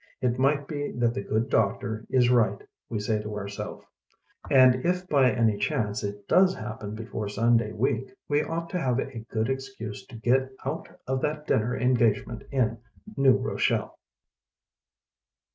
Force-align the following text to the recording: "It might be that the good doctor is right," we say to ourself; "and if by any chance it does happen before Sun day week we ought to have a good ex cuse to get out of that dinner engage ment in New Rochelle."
"It 0.19 0.39
might 0.39 0.67
be 0.67 0.89
that 0.93 1.13
the 1.13 1.21
good 1.21 1.47
doctor 1.47 2.07
is 2.09 2.31
right," 2.31 2.59
we 2.89 2.99
say 2.99 3.21
to 3.21 3.35
ourself; 3.37 3.85
"and 4.49 4.83
if 4.83 5.07
by 5.07 5.29
any 5.29 5.57
chance 5.59 6.03
it 6.03 6.27
does 6.27 6.55
happen 6.55 6.95
before 6.95 7.27
Sun 7.29 7.57
day 7.57 7.71
week 7.71 8.11
we 8.27 8.41
ought 8.41 8.67
to 8.71 8.81
have 8.81 8.97
a 8.99 9.19
good 9.29 9.47
ex 9.47 9.69
cuse 9.75 10.03
to 10.07 10.15
get 10.15 10.53
out 10.65 10.87
of 11.05 11.21
that 11.21 11.45
dinner 11.45 11.77
engage 11.77 12.25
ment 12.25 12.41
in 12.51 12.79
New 13.15 13.33
Rochelle." 13.37 13.99